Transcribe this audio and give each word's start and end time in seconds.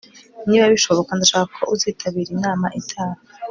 niba 0.49 0.65
bishoboka, 0.73 1.11
ndashaka 1.17 1.51
ko 1.59 1.63
uzitabira 1.73 2.29
inama 2.37 2.67
itaha 2.81 3.19